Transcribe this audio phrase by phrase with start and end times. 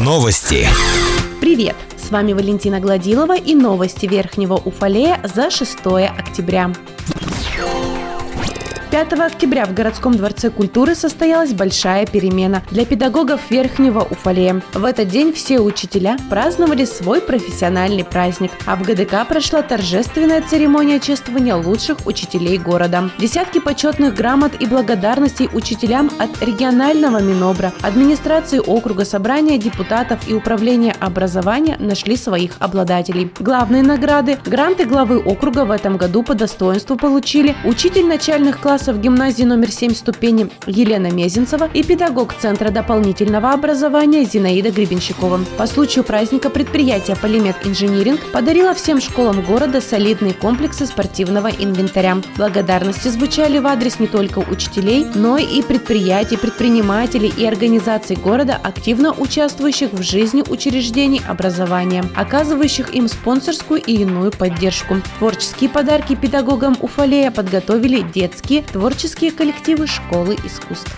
[0.00, 0.66] Новости.
[1.38, 1.76] Привет!
[1.98, 5.80] С вами Валентина Гладилова и новости Верхнего Уфалея за 6
[6.18, 6.72] октября.
[8.90, 14.62] 5 октября в городском дворце культуры состоялась большая перемена для педагогов Верхнего Уфалея.
[14.72, 21.00] В этот день все учителя праздновали свой профессиональный праздник, а в ГДК прошла торжественная церемония
[21.00, 23.10] чествования лучших учителей города.
[23.18, 30.96] Десятки почетных грамот и благодарностей учителям от регионального Минобра, администрации округа, собрания депутатов и управления
[30.98, 33.30] образования нашли своих обладателей.
[33.38, 39.00] Главные награды– гранты главы округа в этом году по достоинству получили учитель начальных классов классов
[39.00, 45.40] гимназии номер 7 ступени Елена Мезенцева и педагог Центра дополнительного образования Зинаида Гребенщикова.
[45.56, 52.18] По случаю праздника предприятие «Полимет Инжиниринг» подарило всем школам города солидные комплексы спортивного инвентаря.
[52.36, 59.12] Благодарности звучали в адрес не только учителей, но и предприятий, предпринимателей и организаций города, активно
[59.12, 64.98] участвующих в жизни учреждений образования, оказывающих им спонсорскую и иную поддержку.
[65.18, 70.96] Творческие подарки педагогам Уфалея подготовили детские, творческие коллективы школы искусств.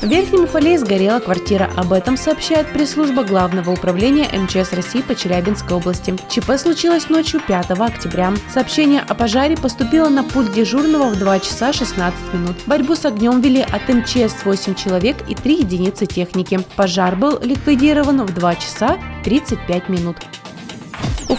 [0.00, 1.70] В Верхнем Уфалее сгорела квартира.
[1.76, 6.16] Об этом сообщает пресс-служба Главного управления МЧС России по Челябинской области.
[6.30, 8.32] ЧП случилось ночью 5 октября.
[8.48, 12.56] Сообщение о пожаре поступило на пульт дежурного в 2 часа 16 минут.
[12.66, 16.60] Борьбу с огнем вели от МЧС 8 человек и 3 единицы техники.
[16.76, 20.16] Пожар был ликвидирован в 2 часа 35 минут.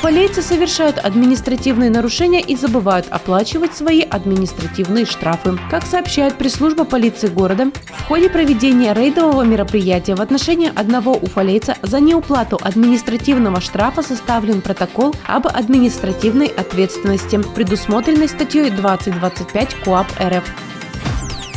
[0.01, 5.59] Уфалейцы совершают административные нарушения и забывают оплачивать свои административные штрафы.
[5.69, 11.99] Как сообщает пресс-служба полиции города, в ходе проведения рейдового мероприятия в отношении одного уфалейца за
[11.99, 20.70] неуплату административного штрафа составлен протокол об административной ответственности, предусмотренной статьей 2025 КОАП РФ.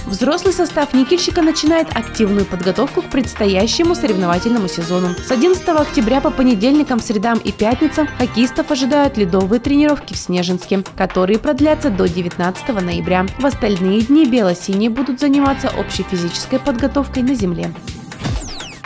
[0.07, 5.09] Взрослый состав никельщика начинает активную подготовку к предстоящему соревновательному сезону.
[5.15, 11.39] С 11 октября по понедельникам, средам и пятницам хоккеистов ожидают ледовые тренировки в Снежинске, которые
[11.39, 13.27] продлятся до 19 ноября.
[13.39, 17.73] В остальные дни бело-синие будут заниматься общей физической подготовкой на земле.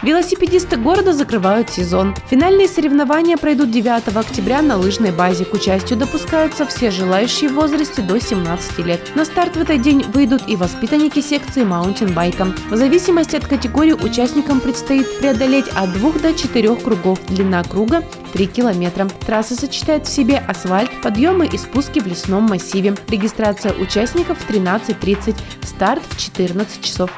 [0.02, 2.14] Велосипедисты города закрывают сезон.
[2.30, 5.44] Финальные соревнования пройдут 9 октября на лыжной базе.
[5.44, 9.00] К участию допускаются все желающие в возрасте до 17 лет.
[9.16, 12.54] На старт в этот день выйдут и воспитанники секции маунтинбайка.
[12.70, 17.18] В зависимости от категории участникам предстоит преодолеть от 2 до 4 кругов.
[17.26, 18.04] Длина круга
[18.34, 19.08] 3 километра.
[19.26, 22.94] Трасса сочетает в себе асфальт, подъемы и спуски в лесном массиве.
[23.08, 25.34] Регистрация участников в 13.30.
[25.64, 27.10] Старт в 14 часов.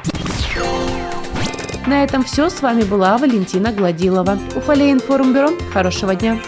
[1.87, 2.49] На этом все.
[2.49, 4.37] С вами была Валентина Гладилова.
[4.55, 5.51] Уфалей информбюро.
[5.73, 6.39] Хорошего дня.